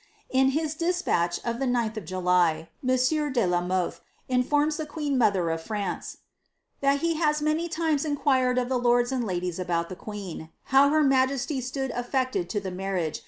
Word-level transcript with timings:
^' 0.01 0.03
In 0.31 0.47
his 0.49 0.73
despatch 0.73 1.39
of 1.45 1.59
the 1.59 1.67
9th 1.67 1.95
of 1.95 2.05
July, 2.05 2.69
monsieur 2.81 3.29
de 3.29 3.45
la 3.45 3.61
Mothe 3.61 3.97
informs 4.27 4.77
the 4.77 4.87
queen 4.87 5.15
mother 5.15 5.51
of 5.51 5.61
France, 5.61 6.17
^^ 6.77 6.79
that 6.79 7.01
he 7.01 7.17
has 7.17 7.39
many 7.39 7.69
times 7.69 8.03
inquired 8.03 8.57
of 8.57 8.67
the 8.67 8.79
lords 8.79 9.11
and 9.11 9.23
ladies 9.23 9.59
about 9.59 9.89
the 9.89 9.95
queen, 9.95 10.49
how 10.73 10.89
her 10.89 11.03
majesty 11.03 11.61
stood 11.61 11.91
affected 11.91 12.49
to 12.49 12.59
the 12.59 12.71
mar 12.71 12.95
riage 12.95 13.19